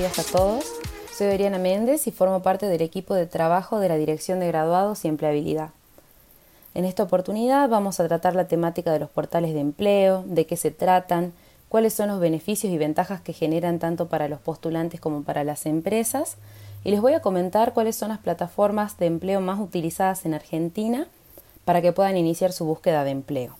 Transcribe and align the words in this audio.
días 0.00 0.18
a 0.18 0.32
todos. 0.32 0.64
Soy 1.14 1.26
Oriana 1.26 1.58
Méndez 1.58 2.06
y 2.06 2.10
formo 2.10 2.40
parte 2.40 2.64
del 2.64 2.80
equipo 2.80 3.12
de 3.12 3.26
trabajo 3.26 3.80
de 3.80 3.90
la 3.90 3.98
Dirección 3.98 4.40
de 4.40 4.46
Graduados 4.46 5.04
y 5.04 5.08
Empleabilidad. 5.08 5.72
En 6.72 6.86
esta 6.86 7.02
oportunidad 7.02 7.68
vamos 7.68 8.00
a 8.00 8.08
tratar 8.08 8.34
la 8.34 8.48
temática 8.48 8.94
de 8.94 8.98
los 8.98 9.10
portales 9.10 9.52
de 9.52 9.60
empleo, 9.60 10.24
de 10.26 10.46
qué 10.46 10.56
se 10.56 10.70
tratan, 10.70 11.34
cuáles 11.68 11.92
son 11.92 12.08
los 12.08 12.18
beneficios 12.18 12.72
y 12.72 12.78
ventajas 12.78 13.20
que 13.20 13.34
generan 13.34 13.78
tanto 13.78 14.08
para 14.08 14.26
los 14.26 14.40
postulantes 14.40 15.02
como 15.02 15.22
para 15.22 15.44
las 15.44 15.66
empresas 15.66 16.38
y 16.82 16.92
les 16.92 17.02
voy 17.02 17.12
a 17.12 17.20
comentar 17.20 17.74
cuáles 17.74 17.94
son 17.94 18.08
las 18.08 18.20
plataformas 18.20 18.96
de 18.96 19.04
empleo 19.04 19.42
más 19.42 19.60
utilizadas 19.60 20.24
en 20.24 20.32
Argentina 20.32 21.08
para 21.66 21.82
que 21.82 21.92
puedan 21.92 22.16
iniciar 22.16 22.52
su 22.52 22.64
búsqueda 22.64 23.04
de 23.04 23.10
empleo. 23.10 23.54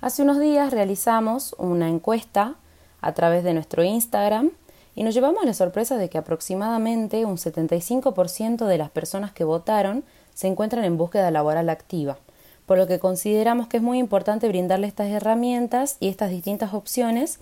Hace 0.00 0.22
unos 0.22 0.40
días 0.40 0.72
realizamos 0.72 1.54
una 1.58 1.88
encuesta 1.88 2.56
a 3.00 3.12
través 3.12 3.44
de 3.44 3.54
nuestro 3.54 3.84
Instagram 3.84 4.50
y 4.94 5.04
nos 5.04 5.14
llevamos 5.14 5.44
la 5.44 5.54
sorpresa 5.54 5.96
de 5.96 6.08
que 6.08 6.18
aproximadamente 6.18 7.24
un 7.24 7.36
75% 7.36 8.66
de 8.66 8.78
las 8.78 8.90
personas 8.90 9.32
que 9.32 9.44
votaron 9.44 10.04
se 10.34 10.48
encuentran 10.48 10.84
en 10.84 10.96
búsqueda 10.96 11.30
laboral 11.30 11.68
activa, 11.68 12.18
por 12.66 12.78
lo 12.78 12.86
que 12.86 12.98
consideramos 12.98 13.68
que 13.68 13.78
es 13.78 13.82
muy 13.82 13.98
importante 13.98 14.48
brindarle 14.48 14.86
estas 14.86 15.08
herramientas 15.08 15.96
y 16.00 16.08
estas 16.08 16.30
distintas 16.30 16.74
opciones 16.74 17.38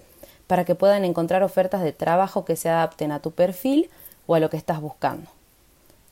para 0.46 0.64
que 0.64 0.74
puedan 0.74 1.04
encontrar 1.04 1.42
ofertas 1.42 1.82
de 1.82 1.92
trabajo 1.92 2.44
que 2.44 2.56
se 2.56 2.68
adapten 2.68 3.12
a 3.12 3.20
tu 3.20 3.30
perfil 3.30 3.90
o 4.26 4.34
a 4.34 4.40
lo 4.40 4.50
que 4.50 4.56
estás 4.56 4.80
buscando. 4.80 5.30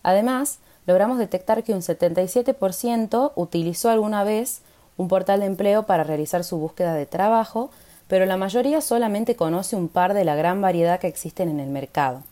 Además, 0.03 0.59
logramos 0.87 1.19
detectar 1.19 1.65
que 1.65 1.73
un 1.73 1.81
77% 1.81 3.33
utilizó 3.35 3.91
alguna 3.91 4.23
vez 4.25 4.61
un 4.97 5.09
portal 5.09 5.41
de 5.41 5.47
empleo 5.47 5.85
para 5.85 6.05
realizar 6.05 6.45
su 6.45 6.59
búsqueda 6.59 6.95
de 6.95 7.07
trabajo, 7.07 7.71
pero 8.09 8.27
la 8.27 8.37
mayoría 8.37 8.81
solamente 8.81 9.37
conoce 9.37 9.77
un 9.77 9.89
par 9.89 10.15
de 10.15 10.25
la 10.25 10.37
gran 10.37 10.61
variedad 10.61 11.01
que 11.01 11.09
existen 11.09 11.49
en 11.49 11.61
el 11.61 11.69
mercado. 11.69 12.23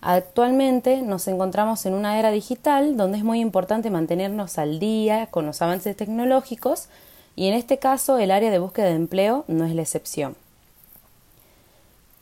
Actualmente 0.00 1.00
nos 1.00 1.28
encontramos 1.28 1.86
en 1.86 1.94
una 1.94 2.18
era 2.18 2.32
digital 2.32 2.96
donde 2.96 3.18
es 3.18 3.24
muy 3.24 3.40
importante 3.40 3.88
mantenernos 3.88 4.58
al 4.58 4.80
día 4.80 5.28
con 5.28 5.46
los 5.46 5.62
avances 5.62 5.96
tecnológicos 5.96 6.88
y 7.36 7.46
en 7.46 7.54
este 7.54 7.78
caso 7.78 8.18
el 8.18 8.32
área 8.32 8.50
de 8.50 8.58
búsqueda 8.58 8.86
de 8.86 8.96
empleo 8.96 9.44
no 9.46 9.64
es 9.64 9.74
la 9.74 9.82
excepción. 9.82 10.34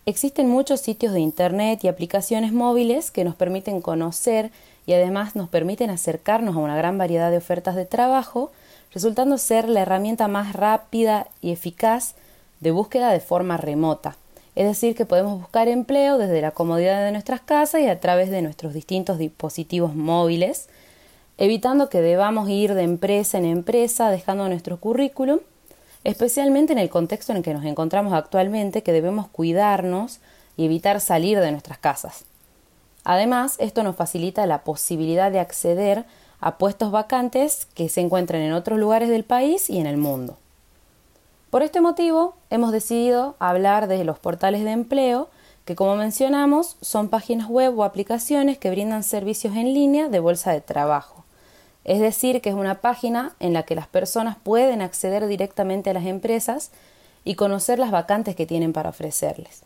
Existen 0.07 0.49
muchos 0.49 0.81
sitios 0.81 1.13
de 1.13 1.21
Internet 1.21 1.83
y 1.83 1.89
aplicaciones 1.89 2.53
móviles 2.53 3.11
que 3.11 3.25
nos 3.25 3.35
permiten 3.35 3.81
conocer 3.81 4.51
y 4.87 4.93
además 4.93 5.37
nos 5.37 5.49
permiten 5.49 5.89
acercarnos 5.89 6.57
a 6.57 6.61
una 6.61 6.77
gran 6.77 6.99
variedad 6.99 7.31
de 7.31 7.39
ofertas 7.39 7.77
de 7.77 7.87
trabajo 7.87 8.51
resultando 8.93 9.39
ser 9.39 9.69
la 9.69 9.83
herramienta 9.83 10.29
más 10.29 10.53
rápida 10.53 11.29
y 11.41 11.53
eficaz 11.53 12.15
de 12.61 12.71
búsqueda 12.71 13.13
de 13.13 13.21
forma 13.21 13.57
remota. 13.57 14.17
Es 14.57 14.67
decir, 14.67 14.95
que 14.95 15.07
podemos 15.07 15.41
buscar 15.41 15.69
empleo 15.69 16.19
desde 16.19 16.43
la 16.43 16.51
comodidad 16.51 17.05
de 17.05 17.13
nuestras 17.13 17.41
casas 17.41 17.83
y 17.83 17.87
a 17.87 18.01
través 18.01 18.31
de 18.31 18.43
nuestros 18.43 18.75
distintos 18.75 19.19
dispositivos 19.19 19.95
móviles, 19.95 20.69
evitando 21.39 21.89
que 21.89 22.03
debamos 22.03 22.49
ir 22.51 22.75
de 22.75 22.83
empresa 22.83 23.39
en 23.39 23.47
empresa 23.47 24.11
dejando 24.11 24.49
nuestro 24.49 24.79
currículum, 24.79 25.39
especialmente 26.05 26.73
en 26.73 26.79
el 26.79 26.91
contexto 26.91 27.33
en 27.33 27.39
el 27.39 27.45
que 27.45 27.55
nos 27.55 27.65
encontramos 27.65 28.13
actualmente, 28.13 28.83
que 28.83 28.93
debemos 28.93 29.29
cuidarnos 29.29 30.19
y 30.57 30.67
evitar 30.67 31.01
salir 31.01 31.39
de 31.39 31.53
nuestras 31.53 31.79
casas. 31.79 32.25
Además, 33.05 33.57
esto 33.59 33.83
nos 33.83 33.97
facilita 33.97 34.47
la 34.47 34.63
posibilidad 34.63 35.31
de 35.31 35.41
acceder 35.41 36.05
a 36.41 36.59
puestos 36.59 36.91
vacantes 36.91 37.67
que 37.75 37.89
se 37.89 38.01
encuentran 38.01 38.43
en 38.43 38.53
otros 38.53 38.79
lugares 38.79 39.09
del 39.09 39.25
país 39.25 39.69
y 39.71 39.79
en 39.79 39.87
el 39.87 39.97
mundo. 39.97 40.37
Por 41.51 41.63
este 41.63 41.81
motivo, 41.81 42.35
hemos 42.49 42.73
decidido 42.73 43.35
hablar 43.39 43.89
de 43.89 44.05
los 44.05 44.19
portales 44.19 44.65
de 44.65 44.71
empleo, 44.71 45.29
que 45.65 45.75
como 45.75 45.97
mencionamos 45.97 46.77
son 46.81 47.09
páginas 47.09 47.49
web 47.49 47.79
o 47.79 47.85
aplicaciones 47.85 48.57
que 48.57 48.71
brindan 48.71 49.03
servicios 49.03 49.57
en 49.57 49.75
línea 49.75 50.09
de 50.09 50.21
bolsa 50.21 50.53
de 50.53 50.61
trabajo. 50.61 51.25
Es 51.85 52.01
decir, 52.01 52.41
que 52.41 52.51
es 52.51 52.55
una 52.55 52.81
página 52.81 53.35
en 53.41 53.53
la 53.53 53.65
que 53.65 53.75
las 53.75 53.87
personas 53.87 54.37
pueden 54.43 54.81
acceder 54.81 55.27
directamente 55.27 55.91
a 55.91 55.95
las 55.95 56.07
empresas 56.07 56.71
y 57.25 57.35
conocer 57.35 57.79
las 57.79 57.91
vacantes 57.91 58.37
que 58.37 58.47
tienen 58.47 58.73
para 58.73 58.91
ofrecerles. 58.91 59.63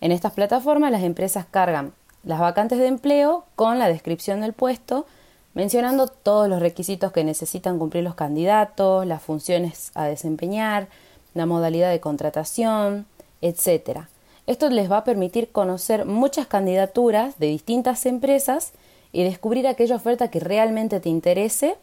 En 0.00 0.12
estas 0.12 0.32
plataformas 0.32 0.90
las 0.92 1.02
empresas 1.02 1.46
cargan 1.50 1.92
las 2.24 2.40
vacantes 2.40 2.78
de 2.78 2.86
empleo 2.86 3.44
con 3.54 3.78
la 3.78 3.88
descripción 3.88 4.40
del 4.40 4.52
puesto 4.52 5.06
mencionando 5.56 6.06
todos 6.06 6.50
los 6.50 6.60
requisitos 6.60 7.12
que 7.12 7.24
necesitan 7.24 7.78
cumplir 7.78 8.04
los 8.04 8.14
candidatos, 8.14 9.06
las 9.06 9.22
funciones 9.22 9.90
a 9.94 10.04
desempeñar, 10.04 10.88
la 11.32 11.46
modalidad 11.46 11.90
de 11.90 11.98
contratación, 11.98 13.06
etc. 13.40 14.00
Esto 14.46 14.68
les 14.68 14.92
va 14.92 14.98
a 14.98 15.04
permitir 15.04 15.50
conocer 15.50 16.04
muchas 16.04 16.46
candidaturas 16.46 17.38
de 17.38 17.46
distintas 17.46 18.04
empresas 18.04 18.72
y 19.12 19.24
descubrir 19.24 19.66
aquella 19.66 19.96
oferta 19.96 20.28
que 20.28 20.40
realmente 20.40 21.00
te 21.00 21.08
interese 21.08 21.76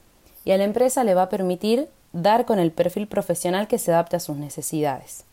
y 0.46 0.52
a 0.52 0.58
la 0.58 0.66
empresa 0.66 1.04
le 1.04 1.16
va 1.16 1.24
a 1.24 1.30
permitir 1.30 1.90
dar 2.12 2.46
con 2.46 2.60
el 2.60 2.72
perfil 2.72 3.08
profesional 3.08 3.68
que 3.68 3.80
se 3.80 3.92
adapte 3.92 4.18
a 4.18 4.20
sus 4.20 4.38
necesidades. 4.38 5.24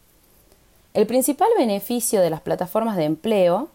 El 0.94 1.06
principal 1.06 1.48
beneficio 1.58 2.22
de 2.22 2.30
las 2.30 2.40
plataformas 2.40 2.96
de 2.96 3.04
empleo 3.04 3.68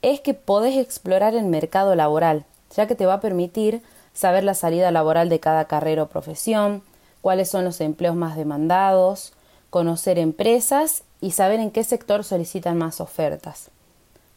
es 0.00 0.20
que 0.20 0.32
podés 0.32 0.78
explorar 0.78 1.34
el 1.34 1.44
mercado 1.44 1.94
laboral, 1.94 2.46
ya 2.74 2.86
que 2.86 2.94
te 2.94 3.06
va 3.06 3.14
a 3.14 3.20
permitir 3.20 3.82
saber 4.14 4.44
la 4.44 4.54
salida 4.54 4.90
laboral 4.90 5.28
de 5.28 5.40
cada 5.40 5.64
carrera 5.66 6.04
o 6.04 6.08
profesión, 6.08 6.82
cuáles 7.20 7.48
son 7.48 7.64
los 7.64 7.80
empleos 7.80 8.16
más 8.16 8.36
demandados, 8.36 9.32
conocer 9.70 10.18
empresas 10.18 11.02
y 11.20 11.32
saber 11.32 11.60
en 11.60 11.70
qué 11.70 11.84
sector 11.84 12.24
solicitan 12.24 12.78
más 12.78 13.00
ofertas. 13.00 13.70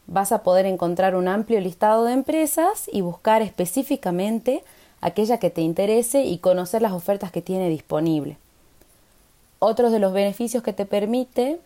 Vas 0.05 0.31
a 0.31 0.43
poder 0.43 0.65
encontrar 0.65 1.15
un 1.15 1.27
amplio 1.27 1.59
listado 1.61 2.05
de 2.05 2.13
empresas 2.13 2.89
y 2.91 3.01
buscar 3.01 3.41
específicamente 3.41 4.63
aquella 5.01 5.37
que 5.37 5.49
te 5.49 5.61
interese 5.61 6.23
y 6.23 6.37
conocer 6.39 6.81
las 6.81 6.91
ofertas 6.91 7.31
que 7.31 7.41
tiene 7.41 7.69
disponible. 7.69 8.37
Otro 9.59 9.91
de 9.91 9.99
los 9.99 10.11
beneficios 10.11 10.61
que 10.61 10.73
te 10.73 10.85
permite 10.85 11.59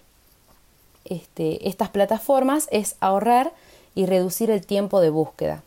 este, 1.05 1.67
estas 1.67 1.89
plataformas 1.89 2.67
es 2.71 2.95
ahorrar 2.99 3.53
y 3.95 4.05
reducir 4.05 4.51
el 4.51 4.65
tiempo 4.65 5.01
de 5.01 5.09
búsqueda 5.09 5.63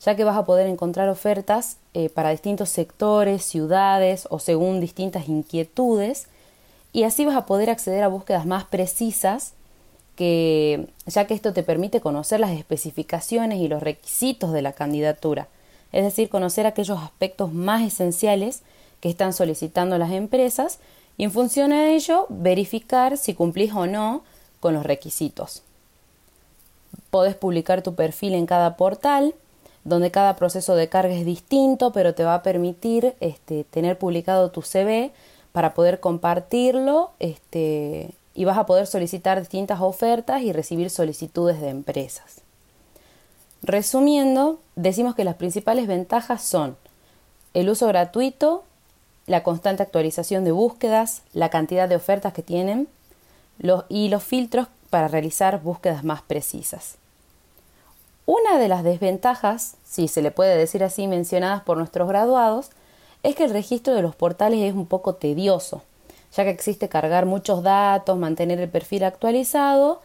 ya 0.00 0.14
que 0.14 0.24
vas 0.24 0.36
a 0.36 0.44
poder 0.44 0.66
encontrar 0.66 1.08
ofertas 1.08 1.78
eh, 1.94 2.08
para 2.08 2.30
distintos 2.30 2.68
sectores, 2.68 3.44
ciudades 3.44 4.26
o 4.30 4.38
según 4.38 4.80
distintas 4.80 5.28
inquietudes 5.28 6.26
y 6.92 7.04
así 7.04 7.24
vas 7.24 7.36
a 7.36 7.46
poder 7.46 7.70
acceder 7.70 8.02
a 8.02 8.08
búsquedas 8.08 8.46
más 8.46 8.64
precisas 8.64 9.52
que 10.16 10.88
ya 11.06 11.26
que 11.26 11.34
esto 11.34 11.52
te 11.52 11.62
permite 11.62 12.00
conocer 12.00 12.40
las 12.40 12.52
especificaciones 12.52 13.60
y 13.60 13.68
los 13.68 13.82
requisitos 13.82 14.52
de 14.52 14.62
la 14.62 14.72
candidatura, 14.72 15.48
es 15.92 16.04
decir, 16.04 16.30
conocer 16.30 16.66
aquellos 16.66 16.98
aspectos 16.98 17.52
más 17.52 17.82
esenciales 17.82 18.62
que 19.00 19.10
están 19.10 19.34
solicitando 19.34 19.98
las 19.98 20.10
empresas 20.12 20.78
y 21.18 21.24
en 21.24 21.32
función 21.32 21.72
a 21.72 21.90
ello 21.90 22.26
verificar 22.28 23.18
si 23.18 23.34
cumplís 23.34 23.72
o 23.74 23.86
no 23.86 24.22
con 24.60 24.74
los 24.74 24.84
requisitos. 24.84 25.62
Podés 27.10 27.34
publicar 27.34 27.82
tu 27.82 27.94
perfil 27.94 28.34
en 28.34 28.46
cada 28.46 28.76
portal 28.76 29.34
donde 29.86 30.10
cada 30.10 30.34
proceso 30.34 30.74
de 30.74 30.88
carga 30.88 31.14
es 31.14 31.24
distinto, 31.24 31.92
pero 31.92 32.12
te 32.12 32.24
va 32.24 32.34
a 32.34 32.42
permitir 32.42 33.14
este, 33.20 33.62
tener 33.62 33.96
publicado 33.96 34.50
tu 34.50 34.62
CV 34.62 35.12
para 35.52 35.74
poder 35.74 36.00
compartirlo 36.00 37.12
este, 37.20 38.10
y 38.34 38.44
vas 38.44 38.58
a 38.58 38.66
poder 38.66 38.88
solicitar 38.88 39.38
distintas 39.38 39.80
ofertas 39.80 40.42
y 40.42 40.52
recibir 40.52 40.90
solicitudes 40.90 41.60
de 41.60 41.68
empresas. 41.68 42.42
Resumiendo, 43.62 44.58
decimos 44.74 45.14
que 45.14 45.24
las 45.24 45.36
principales 45.36 45.86
ventajas 45.86 46.42
son 46.42 46.76
el 47.54 47.70
uso 47.70 47.86
gratuito, 47.86 48.64
la 49.26 49.44
constante 49.44 49.84
actualización 49.84 50.42
de 50.42 50.50
búsquedas, 50.50 51.22
la 51.32 51.48
cantidad 51.48 51.88
de 51.88 51.96
ofertas 51.96 52.32
que 52.32 52.42
tienen 52.42 52.88
y 53.88 54.08
los 54.08 54.24
filtros 54.24 54.66
para 54.90 55.06
realizar 55.06 55.62
búsquedas 55.62 56.02
más 56.02 56.22
precisas. 56.22 56.96
Una 58.26 58.58
de 58.58 58.66
las 58.66 58.82
desventajas, 58.82 59.76
si 59.84 60.08
se 60.08 60.20
le 60.20 60.32
puede 60.32 60.56
decir 60.56 60.82
así, 60.82 61.06
mencionadas 61.06 61.62
por 61.62 61.78
nuestros 61.78 62.08
graduados, 62.08 62.70
es 63.22 63.36
que 63.36 63.44
el 63.44 63.50
registro 63.50 63.94
de 63.94 64.02
los 64.02 64.16
portales 64.16 64.58
es 64.60 64.74
un 64.74 64.86
poco 64.86 65.14
tedioso, 65.14 65.82
ya 66.32 66.42
que 66.42 66.50
existe 66.50 66.88
cargar 66.88 67.24
muchos 67.24 67.62
datos, 67.62 68.18
mantener 68.18 68.58
el 68.58 68.68
perfil 68.68 69.04
actualizado, 69.04 70.00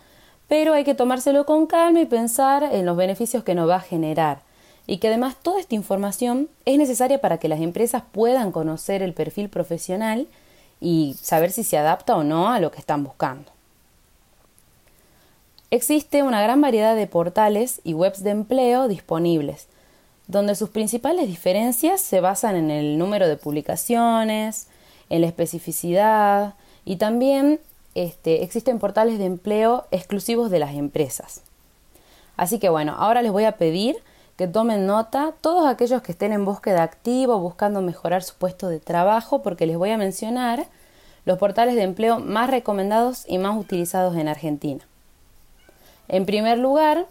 pero 0.48 0.74
hay 0.74 0.84
que 0.84 0.94
tomárselo 0.94 1.48
con 1.48 1.66
calma 1.66 2.00
y 2.00 2.06
pensar 2.06 2.64
en 2.64 2.86
los 2.86 2.96
beneficios 2.96 3.44
que 3.44 3.56
nos 3.56 3.68
va 3.68 3.78
a 3.78 3.82
generar, 3.82 4.44
y 4.86 5.00
que 5.00 5.08
además 5.08 5.36
toda 5.42 5.60
esta 5.60 5.74
información 5.74 6.48
es 6.66 6.78
necesaria 6.78 7.22
para 7.22 7.40
que 7.40 7.50
las 7.50 7.60
empresas 7.60 8.04
puedan 8.12 8.52
conocer 8.52 9.02
el 9.02 9.16
perfil 9.16 9.50
profesional 9.50 10.28
y 10.80 11.16
saber 11.20 11.52
si 11.52 11.64
se 11.64 11.80
adapta 11.80 12.16
o 12.16 12.24
no 12.24 12.52
a 12.52 12.60
lo 12.60 12.70
que 12.70 12.80
están 12.80 13.04
buscando. 13.04 13.51
Existe 15.74 16.22
una 16.22 16.42
gran 16.42 16.60
variedad 16.60 16.98
de 16.98 17.08
portales 17.08 17.80
y 17.86 17.94
webs 17.94 18.24
de 18.24 18.32
empleo 18.32 18.90
disponibles, 18.90 19.68
donde 20.28 20.56
sus 20.56 20.68
principales 20.68 21.28
diferencias 21.28 22.02
se 22.02 22.20
basan 22.20 22.58
en 22.58 22.70
el 22.70 22.98
número 22.98 23.30
de 23.30 23.38
publicaciones, 23.38 24.68
en 25.10 25.22
la 25.22 25.28
especificidad 25.28 26.56
y 26.84 26.98
también 26.98 27.62
este, 27.96 28.44
existen 28.44 28.80
portales 28.80 29.18
de 29.18 29.24
empleo 29.24 29.86
exclusivos 29.92 30.52
de 30.52 30.60
las 30.60 30.76
empresas. 30.76 31.42
Así 32.36 32.60
que 32.60 32.68
bueno, 32.68 32.96
ahora 32.98 33.22
les 33.22 33.32
voy 33.32 33.46
a 33.46 33.54
pedir 33.54 33.96
que 34.36 34.50
tomen 34.50 34.86
nota 34.86 35.34
todos 35.40 35.66
aquellos 35.66 36.02
que 36.02 36.12
estén 36.12 36.34
en 36.34 36.44
búsqueda 36.44 36.84
activa 36.84 37.36
buscando 37.36 37.82
mejorar 37.82 38.24
su 38.24 38.36
puesto 38.36 38.68
de 38.68 38.82
trabajo, 38.82 39.42
porque 39.42 39.68
les 39.68 39.78
voy 39.78 39.92
a 39.92 39.98
mencionar 39.98 40.68
los 41.24 41.38
portales 41.38 41.76
de 41.76 41.84
empleo 41.84 42.20
más 42.20 42.50
recomendados 42.50 43.24
y 43.26 43.38
más 43.38 43.58
utilizados 43.58 44.18
en 44.18 44.28
Argentina. 44.28 44.86
En 46.12 46.26
primer 46.26 46.58
lugar, 46.58 47.08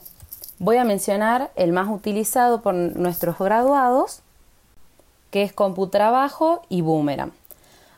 voy 0.59 0.77
a 0.77 0.85
mencionar 0.85 1.51
el 1.57 1.73
más 1.73 1.89
utilizado 1.89 2.61
por 2.61 2.75
nuestros 2.75 3.39
graduados, 3.39 4.21
que 5.31 5.43
es 5.43 5.55
CompuTrabajo 5.55 6.61
y 6.69 6.83
Boomerang. 6.83 7.33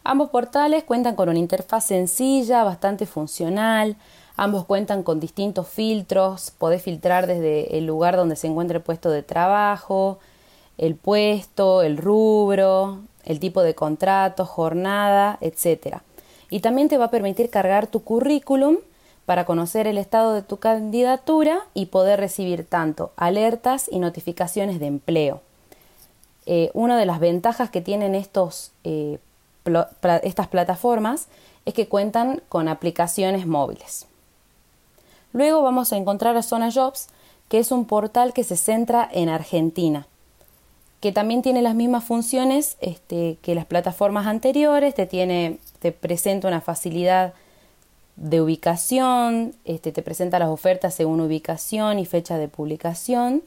Ambos 0.05 0.31
portales 0.31 0.85
cuentan 0.85 1.17
con 1.17 1.29
una 1.29 1.41
interfaz 1.41 1.87
sencilla, 1.87 2.63
bastante 2.63 3.07
funcional, 3.07 3.97
ambos 4.37 4.65
cuentan 4.65 5.03
con 5.03 5.19
distintos 5.19 5.67
filtros, 5.67 6.53
podés 6.57 6.83
filtrar 6.83 7.27
desde 7.27 7.77
el 7.79 7.85
lugar 7.85 8.17
donde 8.17 8.37
se 8.37 8.47
encuentra 8.47 8.77
el 8.77 8.85
puesto 8.85 9.11
de 9.11 9.25
trabajo, 9.25 10.21
el 10.79 10.95
puesto, 10.95 11.83
el 11.83 11.97
rubro, 11.97 13.01
el 13.25 13.41
tipo 13.41 13.65
de 13.65 13.75
contrato, 13.75 14.47
jornada, 14.47 15.37
etc. 15.41 15.97
Y 16.49 16.61
también 16.61 16.89
te 16.89 16.97
va 16.97 17.07
a 17.07 17.11
permitir 17.11 17.51
cargar 17.51 17.89
tu 17.89 18.05
currículum 18.05 18.77
para 19.27 19.45
conocer 19.45 19.87
el 19.87 19.99
estado 19.99 20.35
de 20.35 20.43
tu 20.43 20.59
candidatura 20.59 21.61
y 21.75 21.87
poder 21.87 22.19
recibir 22.19 22.67
tanto 22.67 23.13
alertas 23.17 23.89
y 23.91 23.99
notificaciones 23.99 24.81
de 24.81 24.87
empleo. 24.87 25.41
Eh, 26.47 26.71
una 26.75 26.99
de 26.99 27.07
las 27.07 27.21
ventajas 27.21 27.71
que 27.71 27.81
tienen 27.81 28.15
estos, 28.15 28.73
eh, 28.85 29.19
estas 30.23 30.49
plataformas 30.49 31.29
es 31.65 31.75
que 31.75 31.87
cuentan 31.87 32.43
con 32.49 32.69
aplicaciones 32.69 33.47
móviles. 33.47 34.07
Luego 35.33 35.63
vamos 35.63 35.93
a 35.93 35.97
encontrar 35.97 36.37
a 36.37 36.43
Zona 36.43 36.71
Jobs, 36.73 37.09
que 37.49 37.59
es 37.59 37.71
un 37.71 37.85
portal 37.85 38.33
que 38.33 38.45
se 38.45 38.57
centra 38.57 39.09
en 39.13 39.29
Argentina, 39.29 40.07
que 41.01 41.13
también 41.13 41.43
tiene 41.43 41.63
las 41.63 41.75
mismas 41.75 42.05
funciones 42.05 42.77
este, 42.81 43.39
que 43.43 43.55
las 43.55 43.67
plataformas 43.67 44.27
anteriores, 44.27 44.95
te, 44.95 45.07
tiene, 45.07 45.59
te 45.79 45.93
presenta 45.93 46.49
una 46.49 46.61
facilidad 46.61 47.35
de 48.17 48.41
ubicación, 48.41 49.55
este, 49.65 49.93
te 49.93 50.03
presenta 50.03 50.39
las 50.39 50.49
ofertas 50.49 50.95
según 50.95 51.21
ubicación 51.21 51.99
y 51.99 52.07
fecha 52.07 52.39
de 52.39 52.49
publicación, 52.49 53.43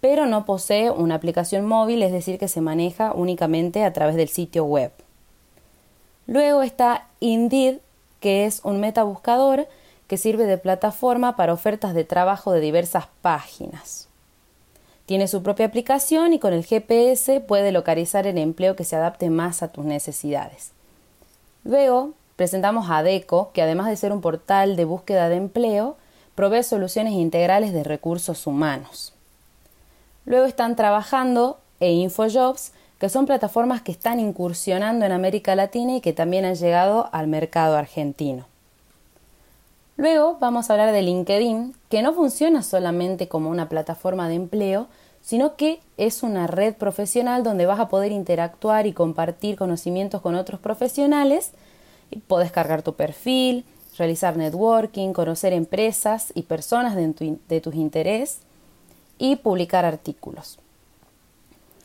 pero 0.00 0.26
no 0.26 0.44
posee 0.44 0.90
una 0.90 1.16
aplicación 1.16 1.66
móvil, 1.66 2.02
es 2.02 2.12
decir, 2.12 2.38
que 2.38 2.48
se 2.48 2.60
maneja 2.60 3.12
únicamente 3.12 3.84
a 3.84 3.92
través 3.92 4.16
del 4.16 4.28
sitio 4.28 4.64
web. 4.64 4.92
Luego 6.26 6.62
está 6.62 7.06
Indeed, 7.20 7.78
que 8.20 8.46
es 8.46 8.60
un 8.64 8.80
metabuscador 8.80 9.68
que 10.06 10.16
sirve 10.16 10.46
de 10.46 10.58
plataforma 10.58 11.36
para 11.36 11.52
ofertas 11.52 11.94
de 11.94 12.04
trabajo 12.04 12.52
de 12.52 12.60
diversas 12.60 13.06
páginas. 13.22 14.08
Tiene 15.06 15.28
su 15.28 15.42
propia 15.42 15.66
aplicación 15.66 16.32
y 16.32 16.38
con 16.38 16.52
el 16.52 16.64
GPS 16.64 17.40
puede 17.40 17.70
localizar 17.70 18.26
el 18.26 18.38
empleo 18.38 18.74
que 18.74 18.84
se 18.84 18.96
adapte 18.96 19.30
más 19.30 19.62
a 19.62 19.68
tus 19.68 19.84
necesidades. 19.84 20.72
Luego 21.62 22.14
presentamos 22.36 22.90
a 22.90 23.02
DECO, 23.02 23.50
que 23.52 23.62
además 23.62 23.88
de 23.88 23.96
ser 23.96 24.12
un 24.12 24.20
portal 24.20 24.76
de 24.76 24.84
búsqueda 24.84 25.28
de 25.28 25.36
empleo, 25.36 25.96
provee 26.34 26.62
soluciones 26.62 27.14
integrales 27.14 27.72
de 27.72 27.82
recursos 27.82 28.46
humanos. 28.46 29.14
Luego 30.26 30.46
están 30.46 30.76
trabajando 30.76 31.58
e 31.80 31.92
InfoJobs, 31.92 32.72
que 32.98 33.08
son 33.08 33.26
plataformas 33.26 33.82
que 33.82 33.92
están 33.92 34.20
incursionando 34.20 35.04
en 35.04 35.12
América 35.12 35.54
Latina 35.54 35.96
y 35.96 36.00
que 36.00 36.12
también 36.12 36.44
han 36.44 36.54
llegado 36.54 37.08
al 37.12 37.26
mercado 37.26 37.76
argentino. 37.76 38.46
Luego 39.96 40.36
vamos 40.40 40.68
a 40.68 40.74
hablar 40.74 40.92
de 40.92 41.02
LinkedIn, 41.02 41.74
que 41.88 42.02
no 42.02 42.12
funciona 42.12 42.62
solamente 42.62 43.28
como 43.28 43.48
una 43.48 43.68
plataforma 43.68 44.28
de 44.28 44.34
empleo, 44.34 44.88
sino 45.22 45.56
que 45.56 45.80
es 45.96 46.22
una 46.22 46.46
red 46.46 46.74
profesional 46.74 47.42
donde 47.42 47.66
vas 47.66 47.80
a 47.80 47.88
poder 47.88 48.12
interactuar 48.12 48.86
y 48.86 48.92
compartir 48.92 49.56
conocimientos 49.56 50.20
con 50.20 50.34
otros 50.34 50.60
profesionales 50.60 51.52
Puedes 52.26 52.52
cargar 52.52 52.82
tu 52.82 52.94
perfil, 52.94 53.64
realizar 53.98 54.36
networking, 54.36 55.12
conocer 55.12 55.52
empresas 55.52 56.32
y 56.34 56.42
personas 56.42 56.94
de, 56.94 57.12
tu, 57.12 57.60
tus 57.60 57.74
interés 57.74 58.40
y 59.18 59.36
publicar 59.36 59.84
artículos. 59.84 60.58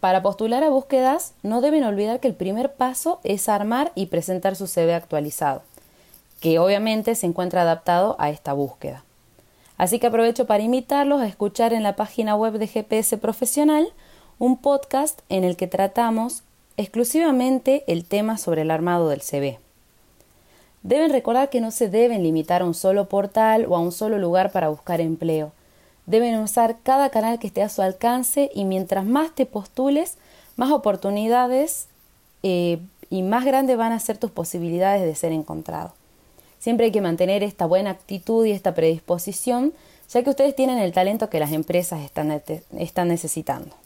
Para 0.00 0.22
postular 0.22 0.64
a 0.64 0.70
búsquedas, 0.70 1.34
no 1.42 1.60
deben 1.60 1.84
olvidar 1.84 2.20
que 2.20 2.28
el 2.28 2.34
primer 2.34 2.72
paso 2.72 3.20
es 3.22 3.50
armar 3.50 3.92
y 3.94 4.06
presentar 4.06 4.56
su 4.56 4.66
CV 4.66 4.94
actualizado, 4.94 5.62
que 6.40 6.58
obviamente 6.58 7.14
se 7.14 7.26
encuentra 7.26 7.62
adaptado 7.62 8.16
a 8.18 8.30
esta 8.30 8.54
búsqueda. 8.54 9.04
Así 9.76 9.98
que 9.98 10.06
aprovecho 10.06 10.46
para 10.46 10.62
invitarlos 10.62 11.20
a 11.20 11.26
escuchar 11.26 11.74
en 11.74 11.82
la 11.82 11.96
página 11.96 12.34
web 12.34 12.54
de 12.54 12.66
GPS 12.66 13.18
Profesional 13.18 13.92
un 14.38 14.56
podcast 14.56 15.20
en 15.28 15.44
el 15.44 15.56
que 15.56 15.66
tratamos 15.66 16.44
exclusivamente 16.78 17.84
el 17.86 18.06
tema 18.06 18.38
sobre 18.38 18.62
el 18.62 18.70
armado 18.70 19.10
del 19.10 19.20
CV. 19.20 19.58
Deben 20.82 21.10
recordar 21.12 21.50
que 21.50 21.60
no 21.60 21.70
se 21.70 21.90
deben 21.90 22.22
limitar 22.22 22.62
a 22.62 22.64
un 22.64 22.72
solo 22.72 23.06
portal 23.06 23.66
o 23.68 23.76
a 23.76 23.80
un 23.80 23.92
solo 23.92 24.18
lugar 24.18 24.50
para 24.50 24.70
buscar 24.70 25.02
empleo, 25.02 25.52
Deben 26.10 26.36
usar 26.40 26.78
cada 26.82 27.10
canal 27.10 27.38
que 27.38 27.46
esté 27.46 27.62
a 27.62 27.68
su 27.68 27.82
alcance 27.82 28.50
y 28.52 28.64
mientras 28.64 29.04
más 29.04 29.32
te 29.32 29.46
postules, 29.46 30.16
más 30.56 30.72
oportunidades 30.72 31.86
eh, 32.42 32.80
y 33.10 33.22
más 33.22 33.44
grandes 33.44 33.76
van 33.76 33.92
a 33.92 34.00
ser 34.00 34.18
tus 34.18 34.32
posibilidades 34.32 35.02
de 35.02 35.14
ser 35.14 35.30
encontrado. 35.30 35.92
Siempre 36.58 36.86
hay 36.86 36.90
que 36.90 37.00
mantener 37.00 37.44
esta 37.44 37.64
buena 37.64 37.90
actitud 37.90 38.44
y 38.44 38.50
esta 38.50 38.74
predisposición, 38.74 39.72
ya 40.12 40.24
que 40.24 40.30
ustedes 40.30 40.56
tienen 40.56 40.80
el 40.80 40.90
talento 40.90 41.30
que 41.30 41.38
las 41.38 41.52
empresas 41.52 42.00
están, 42.00 42.42
están 42.76 43.06
necesitando. 43.06 43.76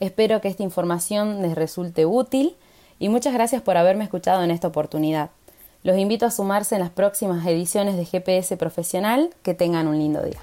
Espero 0.00 0.40
que 0.40 0.48
esta 0.48 0.64
información 0.64 1.42
les 1.42 1.54
resulte 1.54 2.06
útil 2.06 2.56
y 2.98 3.08
muchas 3.08 3.34
gracias 3.34 3.62
por 3.62 3.76
haberme 3.76 4.02
escuchado 4.02 4.42
en 4.42 4.50
esta 4.50 4.66
oportunidad. 4.66 5.30
Los 5.82 5.98
invito 5.98 6.26
a 6.26 6.30
sumarse 6.30 6.74
en 6.74 6.80
las 6.80 6.90
próximas 6.90 7.46
ediciones 7.46 7.96
de 7.96 8.04
GPS 8.04 8.56
Profesional. 8.56 9.30
Que 9.42 9.54
tengan 9.54 9.86
un 9.86 9.98
lindo 9.98 10.22
día. 10.22 10.40